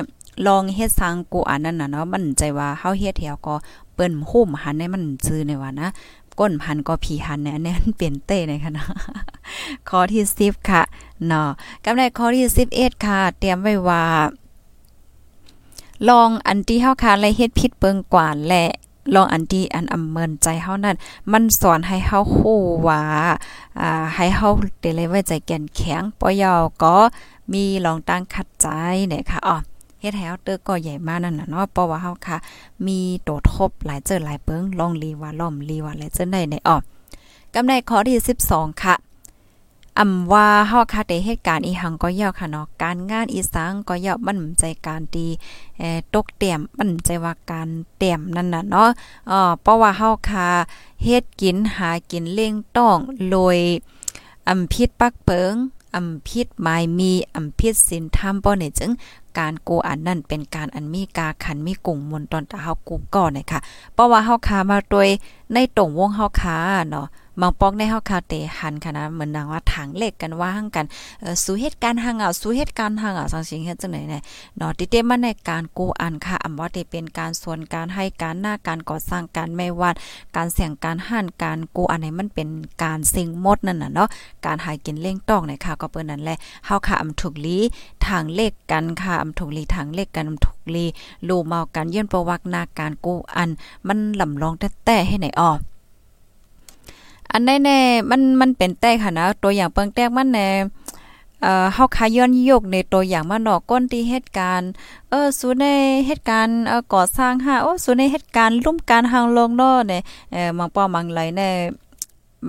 [0.46, 3.54] ลองเฮ็ดสังกูอันนั้นน่ะเนาะมันใจว่าเฮาเฮ็ดเหี่ยวก็
[3.94, 5.88] เปิ้นหุ่มหันให้มันซื่อในว่านะ
[6.40, 8.86] ก้นพันก็ผีหันเนี่ยนี่เปลี่ยนเต้ในค่ะนะ
[9.88, 10.82] ข้อที่10ค่ะ
[11.26, 11.48] เนาะ
[11.84, 14.04] กำไรข้อที่11ค่ะ เตรียมไว้ว่า
[16.08, 18.64] ลองอันที่เฮาคาเลยเฮ็ดผิดเปิงกว่าและ
[19.14, 20.96] ลองอันที่อันอำเมินใจเฮานั่น
[21.32, 23.02] มันสอนให้เฮาฮู้ว่า
[23.80, 24.48] อ่าให้เฮา
[24.80, 26.96] เดเลยไว้ใจแก่นแข็งปอยอก็
[27.52, 28.66] มีลองตั้งขัดใจ
[29.08, 29.56] เนี่ยค่ะอ๋อ
[30.00, 32.36] เฮ็ดให้เฮาเตอก็ใหญ่มากนั่นน่ะเนาะเพราะว่าเฮาค่ะ
[32.86, 38.16] มีโตทบหลายเจอหลายเปิงลองลีว่าล้อมลีว่าหลายเจอได้ในออกำไรข้อที่
[38.50, 38.96] 12 ค่ะ
[39.98, 45.28] อำว่าเฮาค่ะได้เหตุการณ์อีหังก็ยาวค่ะเนาะการงานอีสังก็ยาวมันใจการดี
[45.78, 48.88] เอ่อตกเตี่ยมมันใจว่าการเตี่ยมนั่นน่ะเนาะ
[49.30, 50.48] อ๋อเพราะว่าเฮาค่ะ
[51.02, 52.98] เฮ็ดกินหากินเล่งต้อง
[53.30, 53.58] โดย
[54.48, 55.54] อำพิษปักเปิง
[55.94, 58.92] อำพิษหมายมีอำพิษศีลธรรมบ่เนี่ยจึง
[59.38, 63.60] การกูอันนั่นเป็นการอันมีกาขันมีกลุ่มมนตอนตาเฮากูก่อนนะคะ
[63.94, 65.08] เพราะว่าเฮาคามาโดย
[65.52, 66.56] ในตรงวงเฮาคา
[66.90, 67.06] เนาะ
[67.40, 70.86] บางปอกในเฮาคาเตหันค่ะนะเหมือนดังว่าถังเล็กกันว่าหังกัน
[71.44, 74.22] สู่เหตุการณ์ห่างเอะสู่เหตุการณ์ห่างเอะสังสิงเฮ็ดจังได๋เนี่ย
[74.56, 79.94] เนาะติเตมาในการกูอันค่ะอำว่าเตเป็นการส่วนการให้การหน้าการก่อสร้างการไม่วาด
[80.36, 82.48] การเสี่ยงการห่านการกูอันไหนมันเป็น
[82.82, 84.08] การสิ่งมดนั่นน่ะเนาะ
[84.46, 87.58] การหากินเล่งต้องเนี่ยค่ะก็เปิ้นนั่นแหละเฮาค่ะอำถูกลี
[88.06, 90.84] ทางเลขกันค่ะอำถูกลีทางเลขกันอำถูกลี
[91.28, 93.50] ลูเมากันยื่นประวักหน้าการกูอัน
[93.86, 95.50] มันลำลองแต่ๆให้ไหนอ้อ
[97.32, 100.48] อันแน่ๆมันมันเป็นแต่ค่ะนะตัวอย่างเปิงแตกมันแน่
[101.42, 104.68] เอ่อเฮาคาย้อนยกในตัวอย่างมาหนอกก้นที่เหตุการณ์
[105.10, 105.64] เออสูใน
[106.06, 111.54] เหตุการณ์เอ่อก่อสร้างห้าโอ้สูในเหตุการณ์ลุ่มการหางลงเนาะเนี่ยเอ่อมังป้อมังไหลเนี่ย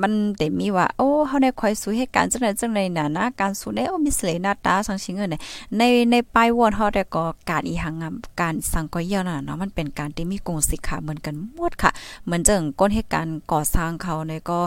[0.01, 5.35] มันได้มีว่าโอ้เฮาได้คอยสู้เหตุการณ์จังได๋จังได๋น่ะนะการสู้ได้โอ้มีเสลหน้าตาสังชิงเงิน
[5.77, 7.95] ในในปลายวอนเฮาได้ก็การอีหัง
[8.39, 11.91] การสังก็เยอะน่ะเนาะมันเป็นการที่มีกงสิกขาเหมือนกันหมดค่ะ
[12.25, 14.59] เหมือนจังก้นเหตุการณ์ก่อสร้างเขาเนี่ยก็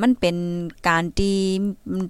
[0.00, 0.36] มันเป็น
[0.88, 1.36] การที่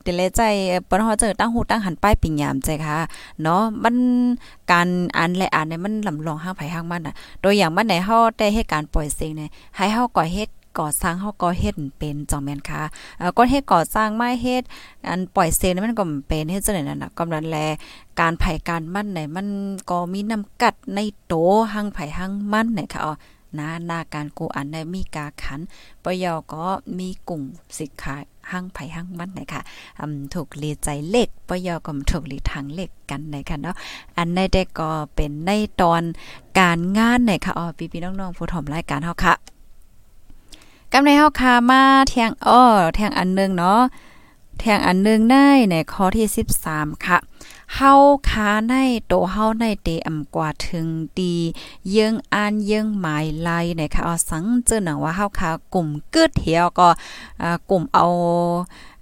[0.02, 0.40] เตเลใจ
[0.88, 2.96] ปนเฮาเจอตั้งหูตั้งหันป้ายปิงยามใจค่ะ
[3.42, 3.96] เนาะมัน
[4.72, 12.82] การอ่านและอ่านเนี่ยมันลำลองห้างไผห้างมันน่ะตัวอย่างมันไหนเฮาได้เหตุการณ์ปล่อยเสียงเนี่ยให้เฮาก่อเฮ็ด ก่อสร้างเฮาก็เฮ็ดเป็นจังแม่นค่ะ
[13.18, 14.62] เอ่อก็เฮ็ดก่อสร้างไม้เฮ็ด
[15.08, 17.56] อันปล่อยเซนมันก็เป็นเฮ็ดจังได๋นั่นน่ะกำลังแล
[18.20, 19.48] การไผการมั่นไหนมัน
[19.90, 21.34] ก็มีน้ำกัดในโต
[21.72, 23.14] หังไผหังมั่นไหนค่ะอ๋อ
[23.58, 25.60] นาหน้าการกูอันได้มีกาขัน
[26.04, 26.66] ปยอก็
[26.98, 27.42] มีกลุ่ม
[27.78, 28.16] สิกขา
[28.50, 29.62] หังไผหังมันนะคะ
[30.00, 33.76] อืมถูกเลีใจเล็กปยอก็ถูกลีทางเล็กกันนะคะเนาะ
[34.16, 36.02] อันในได้ก็เป็นในตอน
[36.58, 39.34] การงานนะคะอ๋อพี่ๆน้องๆผู้ถมรายการเฮาค่ะ
[40.92, 42.62] กำในเฮาคามาแทงอ้อ
[42.94, 43.80] แทงอันนึงเนาะ
[44.60, 46.26] แทงอันนึงได้ในข้อที่
[46.66, 47.18] 13 ค่ะ
[47.74, 47.92] เฮา
[48.30, 48.74] คาใน
[49.06, 50.86] โตเฮาในเตอำกว่าถึง
[51.18, 51.36] ดี
[51.90, 56.88] เยิงอ่านเยิงหมายไล่นะคะเอาสังเจอหนังว่าเฮาคากลุ่มกึดเหียวก็
[57.42, 58.06] อ่ากลุ่มเอา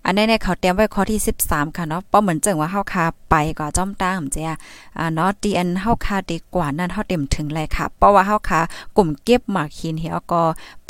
[0.05, 4.57] อันนี้เนี่ยเขาเตรียมไว้ข้อที่ 13 ค่ะเนาะเพราะเหมือนจังว่าเฮาคาไปกว่าจ้อมตั้งเจ้า
[4.98, 8.61] อ่าเนาะดีอันเฮาคาดีกว่านั้นเฮาเต็มถึงเลยค่ะ เพราะว่าเฮาคา
[8.96, 10.42] กลุ่มเก็บหมากหินเหี่ยวก็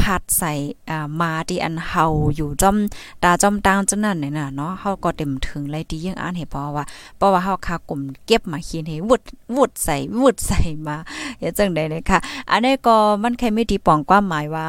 [0.08, 0.52] พัดใส่
[0.90, 2.04] อ่ามาที่อันเฮา
[2.36, 2.76] อยู่จ้อม
[3.22, 6.84] ตาจ้อมตั้งจังนั้นเนี่ยน่ะเนาะเฮาก็เต็มถึงเลยที่ยังอ่านเห็นเพราะว่า
[7.16, 9.22] เพราะว่าเฮาคากลุ่มเก็บมากหินให้วุด
[9.56, 10.96] วุดใส่วุดใส่มา
[11.40, 12.18] อย่าจังได๋เลยค่ะ
[12.50, 14.66] อันนี้ก็มันแค่ไมีที่ปองความหมายว่า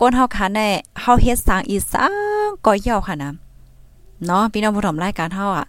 [0.00, 0.68] ก้นเฮาคาแน่
[1.00, 2.06] เฮาเฮ็ดสร้างอีสา
[2.46, 3.30] งก็ยาวค่ะนะ
[4.26, 5.66] เนาะพี่น้องผู้ชมรายการเฮาอะ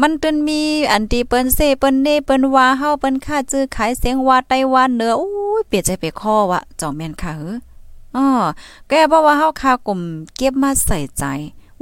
[0.00, 0.60] มันเปิ้นมี
[0.92, 7.56] อันที่เปิ้นเซเปิ้นเนเปิ้นว่าเฮาเปิ้นค่าจื้อขายเสียงว่าไต้หวันเหนืออู้ยเปลี่ยนใจไปข้อวะจอมแม่นค่ะเออ
[8.16, 8.26] อ๋อ
[8.88, 10.00] แกบอกว่าเฮาคากลุ่ม
[10.36, 11.24] เก็บมาใส่ใจ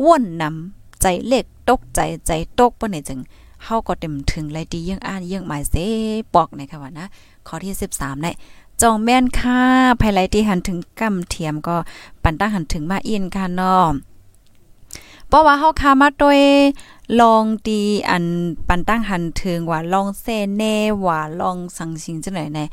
[0.04, 3.20] ว่นนำใจเล็กตกใจใจตกปนนี่จึง
[3.64, 5.74] เฮาก็เต็มถึงไรดียังอ่านยังหมายเส
[6.34, 7.06] ปอกในค่ะว่านะ
[7.46, 8.32] ข้อที่ 13ได้
[8.80, 9.60] จองแม่นค่ะ
[10.00, 11.76] ภายไลที่หันถึงกำเทียมก็
[12.22, 13.92] ปันตั้งหันถึงมาอินค่ะเนาะ
[15.30, 16.40] เพราะว่าเฮาคามาโดย
[17.20, 18.24] ลองดีอัน
[18.68, 20.62] ปันตั้งหันถึงว่าลองเซเน
[21.06, 22.64] ว่าลองสังสิงจังไหนแน่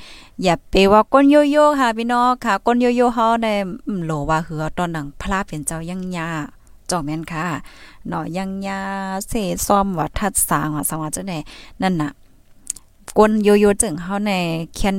[0.44, 3.54] อย่าไปว่าก้นโยโย่ค่ะพี่น้องค่ะก้นโยโย่เฮาได้
[4.04, 6.28] โหลว่าเหือตอนหนังพลาเป็นเจ้ายังยา
[6.90, 7.46] จอมแม่นค่ะ
[8.08, 8.80] เนาะยังยา
[9.28, 9.34] เส
[9.66, 11.34] ซ้อมว่าทัดสางว่าสังว่าจังไหน
[11.82, 12.12] นั่นน่ะ
[13.18, 14.32] กวนโยโย่จึงเฮาใน
[14.76, 14.96] เขียน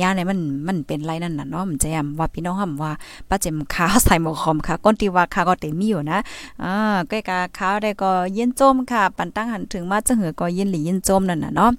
[0.00, 2.92] ย่าในมันมันเป็นไรนั่นน่ะเนาะมันจะยำว่าพี่น้องห่ำว่า
[3.28, 6.18] ป้าเจมขาใส่หมกหอมค่ะก้นตีว่าค่ะก็เต็มมีอยู่นะ
[6.62, 6.72] อ่า
[7.08, 11.70] ใกล้กาขาวได้ก็เย็นจมค่ะ ปันตั้งหันถึงมาจะเหือก็เย็นหลีเย็นจมนั่นน่ะเนาะ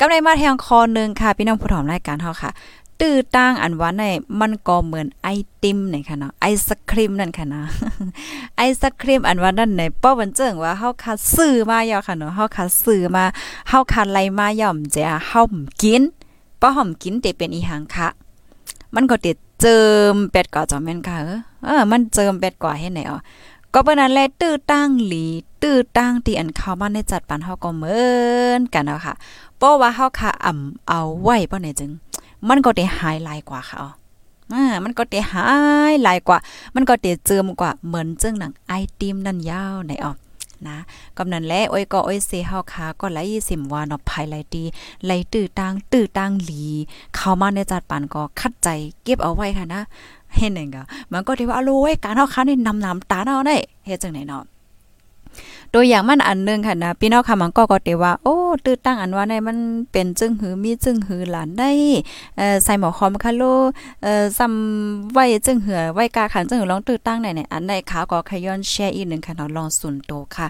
[0.00, 2.50] กำไรมาแทงคอนึงค่ะ พี่น้องผู้ถอมรายการเฮาค่ะ
[3.00, 4.02] ตื้อตั้งอันว่าใน
[4.40, 5.28] มันก็เหมือนไอ
[5.62, 7.62] ติมนี่ค่ะเนาะไอศครีมนั่นค่ะนะ
[8.56, 13.24] ไอศครีมอันว่านั่นในป้อวันเจิงว่าเฮาคัดซื้อมายาค่ะเนาะเฮาคัดซื้อมา
[13.68, 15.42] เฮาคัดไลมาย่อมจะเฮา
[15.82, 16.02] กิน
[16.60, 18.08] ป้อหอมกินแต่เป็นอีหังค่ะ
[18.94, 19.26] มันก็เต
[19.60, 19.78] เจิ
[20.12, 21.16] มเป็ดก่อจอมแม่นค่ะ
[21.64, 23.18] เออมันเจิมเป็ดกว่าให้ไหนอ๋อ
[23.74, 25.24] ก็เป็นนั้นแหละตื้อตั้งหลี
[25.62, 27.98] ตื้อตั้งที่อันเข้ามาในจัดปันเฮาก็เหมื
[28.48, 29.14] อนกันเนาะค่ะ
[29.58, 31.90] เพราะว่าเฮาค่ะอ่ำเอาไว้ป้อไหนจึง
[32.48, 33.78] มันก็ได้หายลายกว่าค่ะ
[34.52, 35.46] อ่ามันก็ได้หา
[35.90, 36.38] ยลายกว่า
[36.74, 40.12] มันก็ได้เจิมกว่าเหมือนจึงหนังไอติมนั่นยาวไหนอ๋อ
[40.68, 40.78] นะ
[41.18, 44.64] กำนันแลอ้อยก็อ้อยเซเฮาคาก็ไหลสิมว่าเนาะภายไหลดี
[45.04, 46.62] ไหลตื้อตังตื้อตังหลี
[47.14, 48.68] เข้ามาในจัดปานก็คัดใจ
[49.02, 49.80] เก็บเอาไว้ค่ะนะ
[50.36, 54.42] เห็นไหงก็มันก็ที่ว่าอโลยการเฮาคานี่นำนำตาเนาได้เฮ็ดจังไหนเนาะ
[55.74, 59.58] ตัวอย่างมันอันนึงค่ะนะพี่น้องค่ะมันก็ก็เตว่าโอ้ตื้อตั้งอันว่าในมัน
[59.92, 61.70] เป็นจึงหือมีจึงหือหลานได้
[62.38, 63.42] เอ่อใส่หมอคอมค่ะโล
[64.02, 70.46] เอ่อซ้ำไว้จึงหือไว้กาขันจึงหือลองตื้อตั้งไหนเนี่ยอันใดขาวก็ขย้อนแชร์อีกหนึ่งค่ะเนาะลองสุนโตค่ะ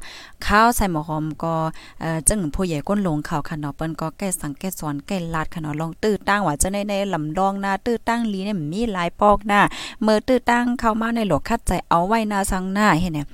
[0.47, 1.55] ข้าวใส่หมอคอมก็
[2.01, 9.61] เอ่อจึงผู้ใหญ่ก้นลงเขาค่ะเนาะเปิ้นก็แก้สังแก้สอนแก้ลาดค่ะเนาะลองตื้อตั้งว่าจะในในลำลองหน้าตื้อตั้งลีเนี่ยมีหลายปอกหน้า
[10.03, 13.27] เมื่อตื้อตั้งเข้ามาในหลวคัดใจเอาไว้หน้าสังหน้าเห็นเนี่ย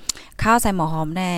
[0.42, 1.30] ข้าวใส่หมอหอมแน่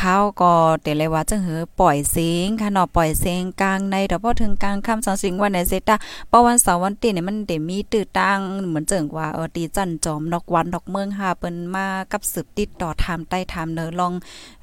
[0.00, 5.96] ข้าวก็เตเลยว่าจังหือปล่อยเสียงค่ะเนาะปล่อยเสียงกลางในแต่พอถึงกลางค่ำสังสิงวันไหนเสร็จอะ
[6.28, 14.12] เพราะวันเสาร์วันตีเนี่ยมันได้มีตื้อตังเหมือนเจิงว่าเออตีจันจอมดอกวันดอกเมืองค่ะเปิ้นมากับสืบติดต่อถามใต้ถามเนอลอง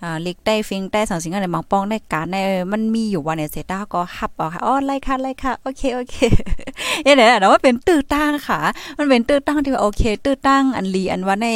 [0.03, 2.35] อ่าลิกได้ฟิงได้สังสิงอะไรบางป้องได้การใน
[2.71, 6.15] มันมีอยู่วันไหนเสร็จก็ฮับเอาค่ะอ๋อไล่ค่ะไล่ค่ะโอเคโอเค
[7.03, 8.59] เอ๊ะเนี่ยนะว่าเป็นตื้อตังค่ะ
[8.97, 11.47] มันเป็นตื้อตังที่ว่าโอเค ตื้อตังอันลีอันว่าใน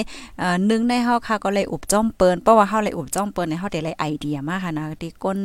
[0.41, 5.39] อ่านึงในเฮาค่ะก็เลยอุบจ้อมเปิ้นเพราะว่าเฮาเลยอุบจ้อมเปิ้นในเฮาได้ไอเดียมากค่ะนะที่ก้น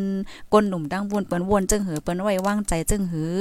[0.52, 3.32] ก้นหนุ่มดังวนเปิ้นวนจึงหือเปิ้นไว้วางใจจึงหือ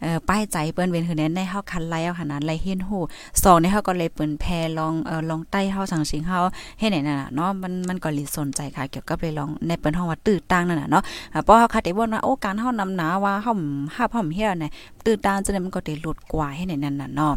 [0.00, 3.02] เอ่อป้ายใจเปิ้นเป็นหือแน่ในเฮาคันไล่เอาขนาดไล่เฮียนฮู้
[3.42, 4.44] สองในเฮาก็เลยเปิ้นแพ
[4.78, 6.38] ลองเอ่อลองใต้เฮาสังสิงเฮา
[6.78, 11.02] เฮ็ดไหนน่ะเนาะมันมันก็ลิสนใจค่ะเกี่ยวกับเลยลองในเปิ้นเฮาว่าตื้อตังนั่นน่ะเนาะ
[11.44, 13.52] เพราะเฮาคัดได้วนว่าโอ้การเฮานำหนาว่าเฮา
[13.94, 14.70] ห้าพ่อมเฮียเนี่ย
[15.04, 17.34] ตื้อตังจังได๋มันก็ได้ลดกว่าให้ไหนนั่นน่ะเนาะ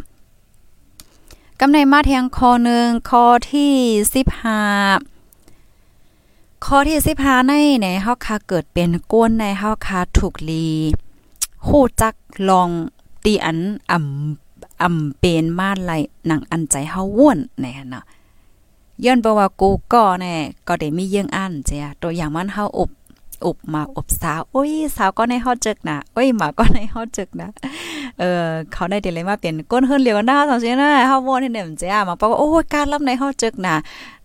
[1.60, 3.72] กำในมาแทงคอหนึ่งคอที่
[4.24, 5.19] 15
[6.66, 10.68] ข้อที่สิบห้าในในเฮาคาเกิดเป็นก้นในเฮาคาถูกลี
[11.66, 12.14] ฮู้จัก
[12.48, 12.68] ลอง
[13.24, 13.58] ตีอัน
[13.90, 15.92] อ่ำอ่ำเป็นมาไหล
[16.26, 18.04] หนังอันใจเฮาว่นในหั่นเนาะ
[19.04, 20.34] ย้อนบ่ว่ากูก็แน่
[20.68, 22.90] ก็ได้มีเยื่องอันเจียตัวอย่างมันเฮาอบ
[23.46, 27.48] อบมาอบสาวโอ้ยสาวก็ในเฮาจึกนะโอ้ยหมาก็ในเฮาจึกนะ
[28.18, 33.74] เออเขาได้เดเลยมาเปลี่ยนก้นเฮือนเหลียวหน้าจังซี่นะเฮาว่นให้เด้มเจียมาบอกว่าโอ้ยการรับในเฮาจึกนะ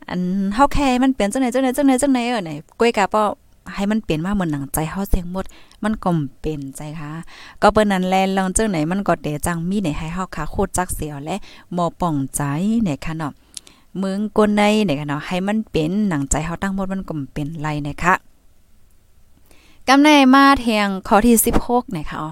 [0.09, 0.21] อัน
[0.55, 3.23] เฮาแค่มันเปลี่ยนจังไหนจังไหนจังไหนจังไหนเออไหนก้อยกะป้อ
[3.75, 5.45] ให้มันเปลี่ยนมาเหมือนหนังใจเฮาเสียงหมด
[5.83, 6.09] มันก็
[6.41, 7.11] เป็นใจค่ะ
[7.61, 11.35] ก็เปิ้นนั้นแลลองจังไหนมันก็เดจังมีไหนให้เฮาค่ะโคตรจักเสียวและ
[11.73, 12.41] หมอป่องใจ
[12.83, 13.33] เนี่ยค่ะเนาะ
[13.99, 18.13] เมืองกนในเนี่ยค่ะเนาะให้มันเป็นหนังใจเฮาตั้งหมดมันก็เป็นไรนะคะ
[19.87, 22.29] กำในมาเทียงข้อที่16นะคะอ๋อ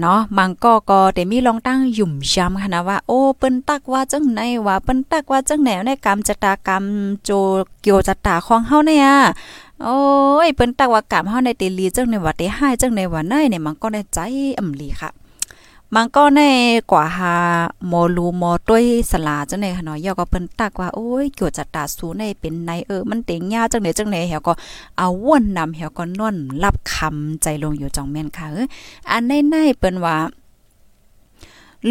[0.00, 6.84] เนาะมังก็ก็แต่มีลองตั้งหยุ่มย้ำค่ะนะว่าโอ้เปิ้นตักว่าจังไหนว่าเปิ้นตักว่าจังแนวในกรรมจตากรรม
[7.24, 7.30] โจ
[7.82, 9.06] เกี่ยวจตาของเฮาเนี่ย
[9.82, 9.98] โอ้
[10.46, 14.18] ยเปิ้นตักว่ากรรมเฮาในติลีจังในว่าได้ให้จังในว่าไหนเนี่ยมันก็ได้ใจ
[14.58, 15.10] อำลีค่ะ
[15.94, 16.40] มันก็ใน
[16.90, 17.34] กว่าหา
[17.86, 24.52] โมลูโมต้วยสลาจังได๋ค่ะเนาะยอก็เปิ้นตักว่าโอ้ยเกี่ยวจัดตาสูในเป็นในเออมันเต็งยาจังได๋จังได๋เฮาก็
[24.98, 28.66] เอาวนนำเฮาก็นอนรับคำใจลงอยู่จองแม่นค่ะเออ
[29.10, 30.16] อันในๆเปิ้นว่า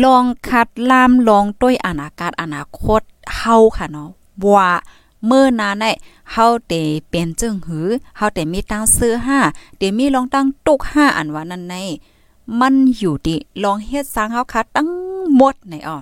[0.04, 3.02] ลองคัดลามลองต้วยอนาคตอนาคต
[3.38, 4.10] เฮาค่ะเนาะ
[4.54, 4.70] ว่า
[5.26, 5.84] เมื่อนาน
[6.32, 6.74] เฮาเต
[7.10, 9.14] เป็นจึงหือเฮาเตมีตั้งซื้อ
[9.48, 11.76] 5เตมีลองตั้งตุก5อันว่านั้นใน
[12.62, 14.90] มันอยู่ดิลองเฮ็ดสร้างเฮาคัดตั้ง
[15.36, 15.98] หมดในอ้อ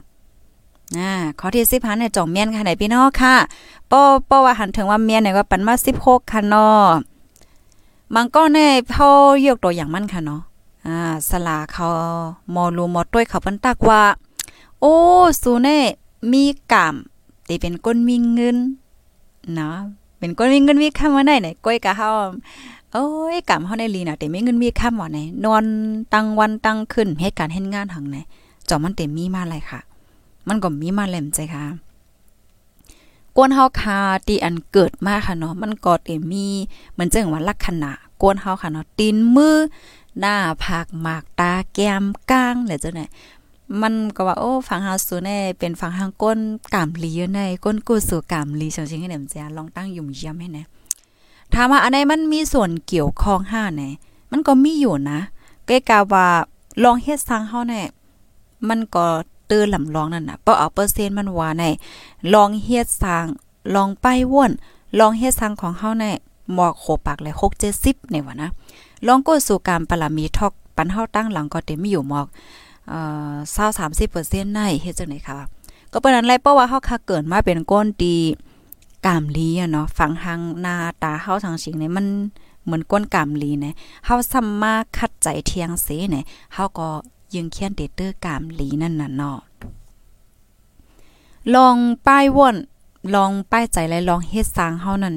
[0.97, 3.36] อ่าข้อที่10หันในจ่องเมียนค่ะไหนพี่น้องค่ะ
[3.91, 6.88] ป้อป้อว่าหันถึงว่าเมียนเนี่ยก็ปันมา16ค่ะเนาะ
[8.15, 8.60] มันก็ใน
[8.93, 9.10] พ่อ
[9.45, 10.41] ยกตัวอย่างมันค่ะเนาะ
[10.88, 11.88] อ่าสลาเขา
[12.53, 14.01] มอลูมอต้วยเขาเปิ้นตักว่า
[14.79, 14.93] โอ้
[15.41, 15.79] สูเน่
[16.31, 16.95] มีกาม
[17.47, 18.58] ตีเป็นก้นมีเงิน
[19.53, 19.77] เนาะ
[20.25, 22.09] เป็นก้นมีเงินมีคำว่าไหนไหนก้อยกะเฮา
[22.93, 25.65] โอ้ยกำเฮาได้ลีน่ะแต่มีเงินมีค่ำว่าไหนนอน
[26.13, 28.17] ตั้งวันตั้งขึ้นเหตุการณ์เฮ็ดงานหังไหน
[28.69, 29.79] จอมันเต็มมีมาเลยค่ะ
[30.47, 31.63] มันก็มีมาแหลมใจค่ะ
[33.35, 36.47] กวนเฮาคาตีอันเกิดมาค่ะเนาะมันก็เต็มมี
[36.91, 39.57] เหมือนจังว่าลักษณะกวนเฮาค่ะเนาะตีนมือ
[40.19, 40.35] หน้า
[40.65, 43.09] ผักหมากตาแก้มก้างแหละจ้ะเนี่ย
[43.82, 46.39] มันก็ว่าโอ้ฝังเฮาสูแน่เป็นฝังทางก้น
[46.73, 50.63] กามลีอยู่ในก้นกูสู่กามลีจังซี่ให้แหนมจ้าลองตั้งยุ่มเยี่ยมให้แน่
[51.54, 53.84] ถามว่าอันไหนมันมีส่วนเกี่ยวข้องห้าไหน
[54.32, 55.19] มันก็มีอยู่นะ
[55.65, 56.28] ใกล้กาว่า
[56.84, 57.82] ลองเฮ็ดสร้างเฮาแน่
[58.69, 59.06] มันก็
[59.49, 61.63] ตื้อลำลองนั่นน่ะเพราะเอาเปอร์เซ็นต์มันว่าใน
[62.34, 63.25] ลองเฮ็ดสร้าง
[63.75, 64.51] ลองไปว่น
[64.99, 66.12] ลองเฮ็ดสร้างของเฮาแน่
[66.54, 67.43] หมอกโคปากเลย6
[67.78, 68.49] 70นี่ว่านะ
[69.08, 72.28] ลองก็สู่การปรามีทอกปันเฮาตั้งหลังก็เต็มมีอยู่หมอก
[72.89, 73.34] เอ่อ
[73.91, 75.39] 20-30%ในเฮ็ดจังได๋ค่ะ
[75.91, 78.17] ก็เป็นนั้นไรเพราะว่าเฮาค่ะเกิดมาเป็นก้นดี
[79.06, 82.06] กามลีอะเนาะฟังทางหน้าตาเฮาทางสิงเนี่ยมัน
[82.63, 83.74] เหมือนก้นกามลีเนี่ย
[84.06, 86.89] เฮาซ้ำมาคัดใจเทียงเสเนี่ยเฮาก็
[87.34, 89.39] ยึงเขียนเตเตอร์กามลีนั่นน่ะเนาะ
[91.56, 92.56] ลองป้ายว่น
[93.15, 95.15] ลองป้ายใจและลองเฮ็ดสร้างเฮานั่น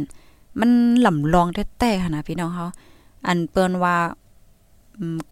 [0.59, 1.47] มันหล่ำลอง
[1.79, 2.67] แท้ๆค่ะนะพี่น้องเฮา
[3.27, 3.97] อันเปิ้นว่า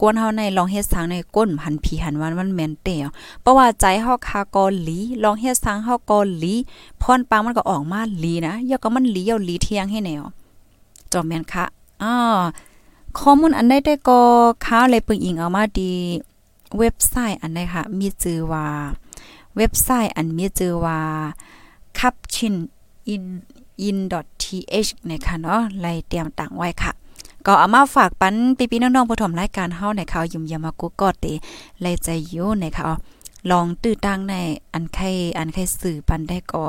[0.00, 2.96] ก้นเฮาในลองเฮ็ดสร้างในก้นหันผีหันวันมันแม่นเตะ
[3.40, 6.54] เพราะว่าใจเฮาคากอหลีลองเฮ็ดสร้างเฮากอหลี
[7.02, 10.22] พรปังมันก็ออกมาหลีนะยาก็มันหลีเอาหลีเที่ยงให้แนว
[11.12, 11.64] จอมแม่นค่ะ
[12.02, 12.14] อ้อ
[13.18, 14.20] ข้อมูลอันใดได้ก็
[14.64, 15.92] ค้าเลยปึงอิงเอามาดี
[16.78, 18.66] เว็บไซต์อันใดค่ะ มีชื่อว่า
[19.56, 21.00] เว็บไซต์อันมีชื่อว่า
[21.98, 22.56] capchin
[23.14, 23.24] in
[23.88, 23.98] in
[24.42, 26.92] th นะคะเนาะไล่เตรียมต่างไว้ค่ะ
[27.46, 31.26] ก็เอามาฝากปันพี่ๆน้องๆผู้ชมรายการเฮาในข่าวยุ่มยามากุกอดเต
[31.80, 32.90] ไล่ใจอยู่นะคะ
[33.50, 34.34] ลองตื้อตั้งใน
[34.74, 36.64] อันไข่อันไข่สื่อปันได้ก็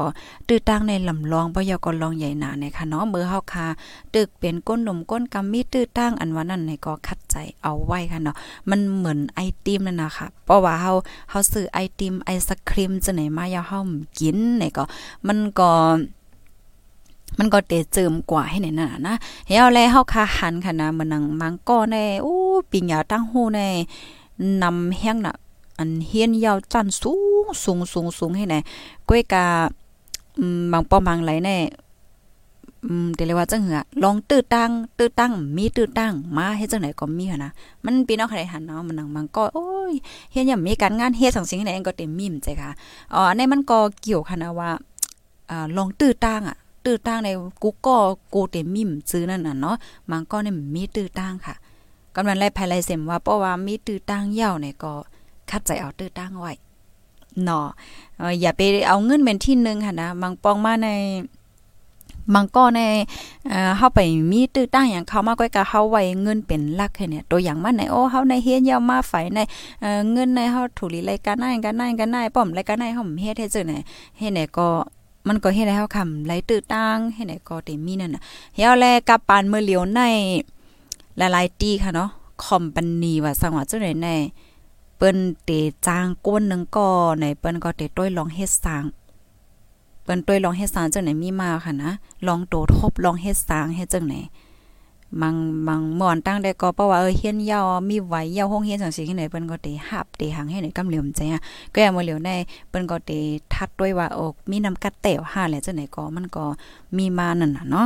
[0.47, 3.67] ตื้อตั้งในลำลองบ่ยก็ลองใหญ่หนาเนี่ยค่ะเนาะเมื่อเฮาคา
[4.15, 8.35] ตึกเป็นก้นหนุ่มก้นกำมีตื้อตั้งอันว่านั้นในก็คัดใจเอาไว้ค่ะเนาะ
[8.69, 10.91] มันเหมือนไอติมนั่นนะคะเพราะว่าเฮา
[11.29, 13.79] เฮาซื้อไอติมไอศครีมจะไหนมายาเฮา
[14.19, 14.83] กินเนี่ยก็
[15.27, 15.69] มันก็
[17.39, 19.15] มันก็เตะเจิมกว่าให้ไหนน่ะนะ
[19.47, 22.35] เฮาแลเฮาคาหันค่ะนะมันนังมังก็ในโอ้
[22.71, 23.61] ปิญญาตั้งหูใน
[24.63, 25.35] นำแห้งน่ะ
[25.77, 27.13] อันเฮียนยาวจันสู
[27.43, 28.55] งสูงสูงสูงให้ไหน
[29.07, 29.45] ก้วยกา
[30.39, 31.57] อืมบางปอบางไหลแน่
[32.85, 37.51] อืมเดี๋ยวว่าจังหือลองตื้อตั้งตื้อตั้งมีตื้อตั้งมาเฮ็ดจังไหนก็มีหั่นนะ
[37.85, 39.93] มันปีนอกใครหันเนาะมันนังมันก็โอ้ย
[40.31, 42.69] เฮ็ดยังมีการงานเฮ็ดสังสิ่งไหนก็เต็มมีมใจค่ะ
[43.13, 44.69] อ๋ออันมันก็เกี่ยวค่ะนะว่า
[45.49, 47.29] อ่าลองตื้อตั้งอะ ตื้อตั้งใน
[47.63, 47.95] กูก็
[48.33, 49.75] กูเต็มมีมซื้อนั่นน่ะเนาะ
[50.11, 51.55] มันก็เนี่ยมีตื้อตั้งค่ะ
[52.15, 54.93] กำลังไล่ภายไล่เสมว่าเพราะว่ามีตื้อตั้งยาวเนี่ยก็
[55.49, 56.53] คัดใจเอาตื้อตั้งไว้
[57.43, 57.67] เนาะ
[58.41, 60.89] อย่าไปเอาเงินเป็นที่นึงค่ะนะบางปองมาใน
[62.33, 62.81] บางก็ใน
[63.47, 63.99] เอ่อเฮาไป
[64.31, 69.39] มีตื้อตั้งอย่างเขามาก้อยกะเฮาไว้เงินเป็นลักแค่เนี่ยตัวอย่างมาในโอ้เฮาในเฮ็ดยาวมาไฟใน
[69.81, 73.73] เอ่อเงินในเฮาถูกลีรายการนั้นกันนั้นกันนั้นป้อมรายการนั้นเฮาเฮ็ดเฮ็ดจังไหน
[74.17, 74.67] เฮ็ดไหนก็
[75.27, 78.21] มันก็เฮ็ดให้เฮาคำไหลตื้อตั้งเฮ็ดไหนก็เต็มมีนั่นน่ะ
[78.55, 80.01] เฮาแลกับปานเมื่อเหลียวใน
[81.17, 82.09] หลายๆตีค่ะเนาะ
[82.43, 84.09] คอมพานีว่าสังว่าจังไหนใน
[84.97, 85.49] เปิ้นเต
[85.87, 86.87] จ้างก้นนึงก็
[87.21, 88.83] ในเปิ้นก็เตต้อยลองเฮ็ดสร้าง
[90.03, 91.91] เปิ้นต้อยลองเฮ็ดสร้างจังไหนมีมาค่ะนะ
[92.27, 94.15] ลองโตทบลองเฮ็ดสร้างเฮ็ดจังไหน
[95.21, 95.35] มัง
[95.67, 101.41] มังมอนตั้งได้ก็เพราะว่าเออเฮียนยาวมีไหวยาวห้องเฮียนจังซี่ที่ไหนเปิ้นก็เตหับเตหังให้ไหนกำเหลี่ยมใจอะ
[101.73, 102.29] ก็อย่ามาเหลียวใน
[102.69, 103.11] เปิ้นก็เต
[103.53, 106.45] ทัดด้วยว่าอกมีน้ำกัดแต้วหาแหละจังไหนก็มันก็
[106.97, 107.85] มีมานั่นน่ะเนาะ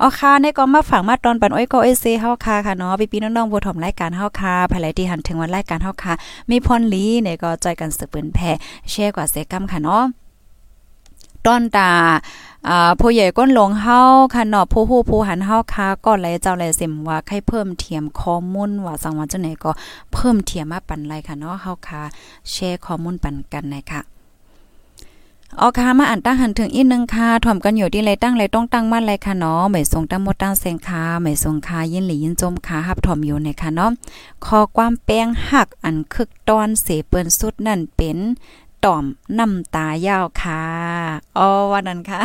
[0.00, 6.14] อ๋อค่ะในก็มาฝังมาตอนปันอ้อยก็เอเซเฮาค่ะค่ะเนาะพี่ๆน้องๆผู้ถมรายการเฮาค่ะภายหลที่หันถึงวันรายการเฮาค่ะ
[6.50, 8.50] มีพรลีเนี่ยก็จอยกันสืบเปิ้นแพ่
[8.90, 10.04] แชร์กว่าเสกำค่ะเนาะ
[11.46, 11.90] ตอนตา
[12.66, 14.00] อ่าผู้ใหญ่ก้นลงเฮา
[14.34, 19.70] ค่ะเนาะผู้ฮู้ผู้หันเฮาค่ะก็เลเจ้าเลยสิมว่าใครเพิ่มเทียมข้อมูลว่าสังว่าจังไหนก็
[20.12, 22.02] เพิ่มเทียมมาปันไรค่ะเนาะเฮาค่ะ
[22.50, 24.00] แชร์ข้อมูลปันกันนะคะ
[25.60, 33.90] ออค่ะมาอ่านตั้งหันถึงอีกนึงค่ะถ่อมกันอยู่ที่ไรตั้งไรต้องตั้งมาไรค่ะเนาะไม่ส่งตั้งหมดตั้งเซงค่ะไม่ส่งค่ะยินหลียินจมค่ะฮับถ่อมอยู่ในค่ะเนาะ
[34.44, 38.18] คอความแป้งหักอันคึกตอนเสเปิ้นสุดนั่นเป็น
[38.84, 39.04] ต่อม
[39.38, 40.62] น้ำตายาวค่ะ
[41.38, 42.20] อ๋อวันนั้นค่ะ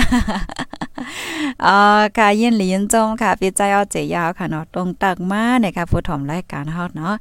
[1.65, 1.77] อ๋อ
[2.17, 7.15] ค่ะยินหลียินจงค่ะพี่ใจเอาเจยาวค่ะเนาะตรงตักมาเนี่ยค่ะผู้ถมรายการเฮาเนาะ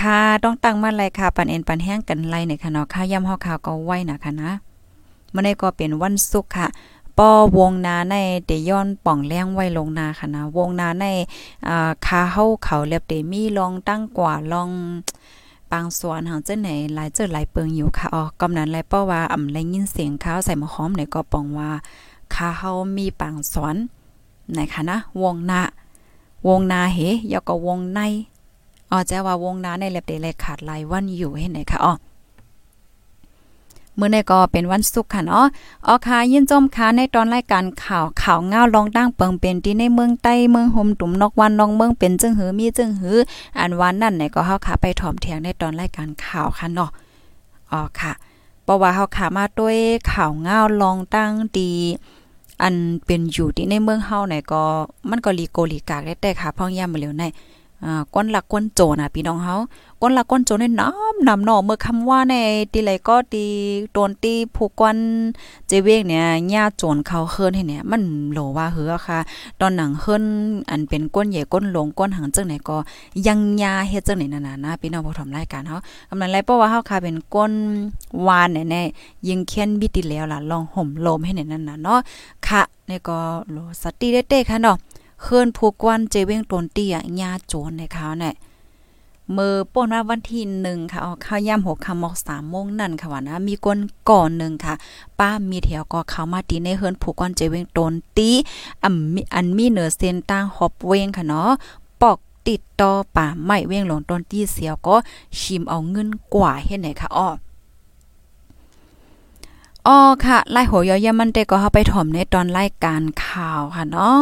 [0.00, 4.50] ค่ะต้องตั้งมาเลยค่ะ ปันเอ็นปันแห้งกันไล่เนี่ยค่ะเนาะค่ะย่ำเฮาข่าวก็ไว้นะคะนะ
[5.34, 6.68] มื้อนี้ก็เป็นวันศุกร์ค่ะ
[7.18, 8.14] ปอวงนาใน
[8.46, 11.04] เดย้อนป่องแรงไว้ลงนาค่ะนะวงนาใน
[11.68, 14.70] อ่าคาเฮาเขาเรียบเดมีลองตั้งกว่าลอง
[15.74, 21.70] ปางสวนหางเจ้าไหนหลายเจอหลายเปิงอยู่ค่ะอ๋อกำนั้นไรเป้าว่าอ่ำไรยินเสียงข้าวใส่มะหอมในก็ปองว่า
[22.34, 23.76] คาเฮามีปางสวน
[24.52, 25.60] ไหนคะนะ วงนา
[26.48, 26.98] วงนาเห
[27.32, 28.00] ยก็วงใน
[28.90, 31.92] อ๋อจะว่าวงนาในเล็บเดลขาดลายวันอยู่เห็นไหนคะอ๋อ
[33.98, 35.46] มื้อนี้ก็เป็นวันศุกร์ค่ะเนาะ
[35.86, 43.18] ออค่ะยินจมค่ะในตอนรายการข่าวข่าวเงาลองตั้งเปิงเป็นที่ในเมืองใต้เมืองห่มตุ่มนอกวันนองเมืองเป็นจึงหือมีจึงหือ
[43.58, 46.90] อันวันนั่นไหนก็เฮาค่ะไปถ่อมเถียงในตอนรายการข่าวค่ะเนาะ
[47.72, 48.12] อ๋อค่ะ
[48.64, 49.76] เพราะว่าเฮาค่ะมาด้วย
[50.12, 51.70] ข่าวเงาลองตั้งดี
[52.62, 52.74] อัน
[53.06, 54.62] เป็นอยู่ที่ในเมืองเฮาไหนก็
[55.10, 57.24] มันก็ลีโกลีกากได้แต่ค่ะพ่องย่ำมาเหลียวใน
[57.84, 59.56] อ่าก้นหลักก้นโจนะพี่น้องเฮา
[60.00, 62.34] ก้นหลักก้นโจในน้ำนำหนอเมื่อคำว่าใน
[62.72, 63.44] ตีไหลก็ตี
[63.92, 64.96] โดนตีผู้กวน
[65.68, 69.18] เจเวกเนี่ยญาโจรเขาเฮิรนให้เนี่ยมันโหลว่าเหือค่ะ
[69.60, 70.24] ตอนหนังเฮิรน
[70.70, 72.76] อันเป็นก้นใหญ่ก้นหลงก้นหางจังไหนก็
[73.26, 75.76] ยังยาเฮ็ดจังไหนนั่นน่ะนะพี่น้องผู้ทำรายการเฮา
[76.10, 77.52] กำลังไล่เพราะว่าเฮาค่ะเป็นก้น
[78.26, 81.98] วานแน่ๆยิงเคียนบิติแล้วล่ะลองห่มลมให้เนี่ยนั่นน่ะเนาะ
[82.48, 83.18] ค่ะนี่ก็
[83.50, 84.76] โหลสติเด้ๆค่ะเนาะ
[85.24, 88.34] เคินผู้กวนเจเวงตนเตี้ยญาโจรในเขาเนี่ย
[89.36, 93.78] มือป่นว่าวันที่หนึ่งค่ะเอาข้าวย่ำหกคำมอกสามโมงนั่นค่ะว่านะมีคน
[94.10, 94.74] ก่อนหนึ่งค่ะ
[95.18, 98.30] ป้ามีแถวก็เข้ามาตีในเฮิรนผูกก้อนเจเวงตนตี
[98.82, 101.50] อันมีอันมีเหนือเส้นตั้งฮอบเวงค่ะเนาะ
[102.02, 104.96] ปอกติดต่อป่าไม้เวงหลงตนตีเสียวก็
[105.40, 107.28] ชิมเอาเงินกว่าเฮ็ดไหนค่ะอ้อ
[109.86, 114.16] อ๋อค่ะไล่หัวยอยมันเตก็เฮาไปถ่อมในตอนรายการข่าวค่ะเนาะ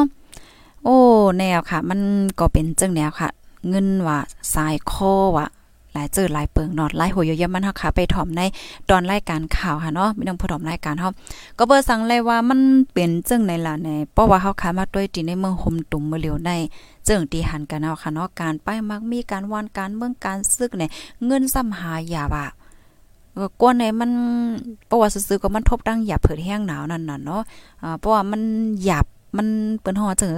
[0.85, 0.97] โอ้
[1.39, 2.01] แนวค่ะ มัน
[2.39, 3.29] ก็เป็นจังแนวค่ะ
[3.69, 4.19] เงินว่า
[4.55, 5.47] สายคอว่ะ
[5.95, 8.41] หลายเจอหลายเปิงนอดหลายหัวเยอะมันเฮาค่ะ ไปถ่อมใน
[8.89, 11.11] ตอนรายการข่าวค่ะเนาะไม่ต้องพูดถ่อมรายการเฮา
[11.59, 12.61] ก็เบอร์สั่งเลยว่ามัน
[12.93, 16.51] เป็นจังในล่ะในเพราะว่าเฮาค่ะมาด้วยตีในเมืองห่มตุ่มเมื่อเร็วใน
[17.09, 20.91] จึงตีหันกันเอาค่ะเนาะการไปมักมีการวานการเมืองการซึกเนี่ย
[21.27, 22.47] เงินซ้ำหาอย่าว่า
[23.61, 24.11] ก้นในมัน
[24.89, 27.43] ปราะวัติซื้อก็มันทบดังหยาบเผิดแห้งหนาวนั่นน่ะเนาะ
[27.83, 28.41] อ่าเพราะว่ามัน
[28.85, 29.47] หยาบ มัน
[29.81, 30.37] เปิ้นฮอเจอ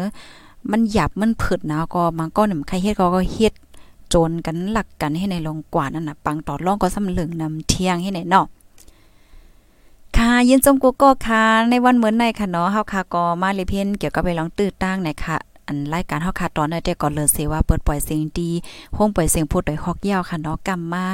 [0.70, 3.54] มันหยับมันผึดนะก็มันก็นี่ใครเฮ็ดก็ก็เฮ็ด
[4.08, 8.46] โจนกันหลักกันให้ในลงกว่านั่นน่ะปังตอดล่องก็สำลึงนำเที่ยงให้ในเนาะ
[10.16, 18.50] ค่ะยินจมกูก็ค่ะในวันเหมือนในค่ะเนาะเฮาค่ะก็มาเลยเพียนเกี่ยวกับไปลองตื้อตั้งในค่ะ อันรายการเฮาค่ะตอนนั้นแต่ก่อนเลยสิว่าเปิดปล่อยเสียงดี
[18.96, 21.04] ห้องปล่อยเสียงพูดโดยฮอกยาวค่ะเนาะกำมา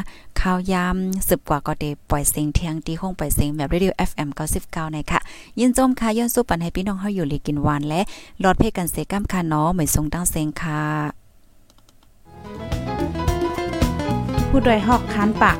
[0.40, 0.96] ข่าวยาม
[1.28, 4.28] สืบกว่าก็ได้ปล่อยเสียงเที่ยงดีห้องปล่อยเสียงแบบ Radio FM
[4.60, 5.20] 99ในค่ะ
[5.58, 8.00] ยินจมค่ะย้อนสู้ปันให้พี่น้องเฮาอยู่ลีกินหวานและ
[8.42, 10.82] รอดเพกันเสกัมค่ะเนาะเหมือนทรงตั้งเสียงค่ะ
[14.48, 15.58] ผู้โดยหอกคันปาก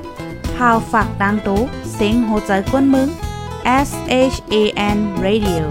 [0.54, 1.60] พาวฝากดังตู้
[1.92, 3.08] เสียงโหใจกวนมึง
[3.88, 3.90] S
[4.32, 4.54] H A
[4.96, 5.62] N Radio